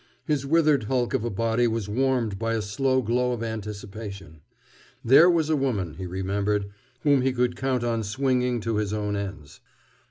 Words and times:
His 0.25 0.47
withered 0.47 0.85
hulk 0.85 1.13
of 1.13 1.23
a 1.23 1.29
body 1.29 1.67
was 1.67 1.87
warmed 1.87 2.39
by 2.39 2.55
a 2.55 2.61
slow 2.63 3.03
glow 3.03 3.33
of 3.33 3.43
anticipation. 3.43 4.41
There 5.05 5.29
was 5.29 5.47
a 5.47 5.55
woman, 5.55 5.93
he 5.93 6.07
remembered, 6.07 6.71
whom 7.01 7.21
he 7.21 7.31
could 7.31 7.55
count 7.55 7.83
on 7.83 8.01
swinging 8.01 8.61
to 8.61 8.77
his 8.77 8.93
own 8.93 9.15
ends. 9.15 9.59